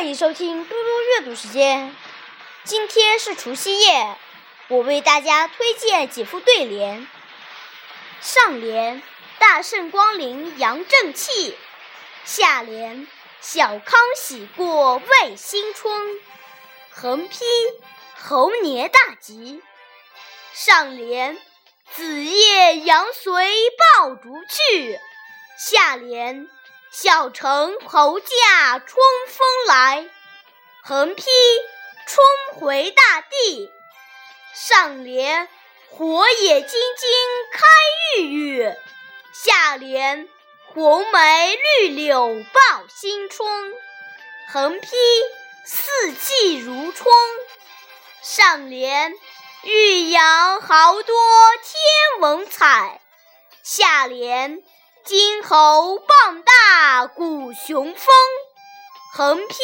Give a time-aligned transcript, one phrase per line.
[0.00, 1.94] 欢迎收听嘟嘟阅读时间。
[2.64, 4.16] 今天是除夕夜，
[4.68, 7.06] 我为大家推荐几副对联。
[8.22, 9.02] 上联：
[9.38, 11.54] 大圣光临扬正气；
[12.24, 13.06] 下联：
[13.42, 16.18] 小康喜过万新春。
[16.88, 17.44] 横批：
[18.18, 19.62] 猴年大吉。
[20.54, 21.36] 上联：
[21.90, 23.52] 子夜阳随
[23.98, 24.98] 爆竹去；
[25.58, 26.48] 下联。
[26.92, 28.88] 小城侯驾春
[29.28, 30.10] 风来，
[30.82, 31.22] 横批
[32.04, 32.26] 春
[32.58, 33.70] 回大地。
[34.52, 35.48] 上联
[35.88, 37.08] 火眼金睛
[37.52, 37.62] 开
[38.18, 38.74] 玉宇，
[39.32, 40.28] 下联
[40.66, 43.72] 红梅绿柳报新春。
[44.52, 44.88] 横批
[45.64, 47.14] 四季如春。
[48.20, 49.14] 上联
[49.62, 51.14] 玉阳好多
[51.62, 53.00] 天文彩，
[53.62, 54.64] 下联。
[55.10, 58.14] 金猴傍大鼓雄风，
[59.12, 59.56] 横批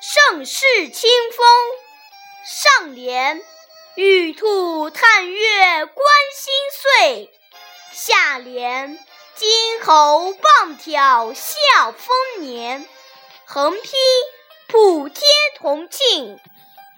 [0.00, 1.46] 盛世清风。
[2.46, 3.42] 上联
[3.96, 7.28] 玉兔探月观星岁，
[7.90, 8.96] 下联
[9.34, 12.88] 金猴傍挑笑丰年，
[13.46, 13.90] 横批
[14.68, 15.24] 普天
[15.56, 16.38] 同庆。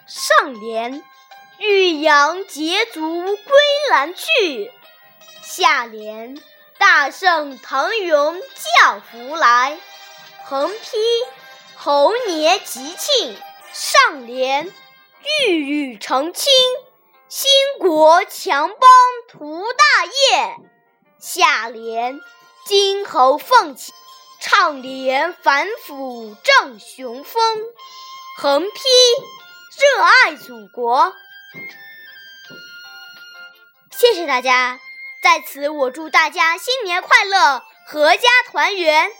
[0.06, 1.02] 上联
[1.56, 4.70] 玉羊捷足归南去，
[5.42, 6.38] 下联。
[6.80, 8.10] 大圣腾云
[8.80, 9.78] 驾福来，
[10.46, 10.96] 横批
[11.76, 13.36] 猴年吉庆。
[13.70, 14.72] 上联
[15.46, 16.50] 玉宇澄清，
[17.28, 18.78] 兴国强邦
[19.28, 20.56] 图大业。
[21.18, 22.18] 下联
[22.64, 23.92] 金猴凤起，
[24.40, 27.60] 畅连反腐正雄风。
[28.38, 28.70] 横批
[29.78, 31.12] 热爱祖国。
[33.90, 34.80] 谢谢大家。
[35.20, 39.12] 在此，我祝大家新年快乐，阖家团圆。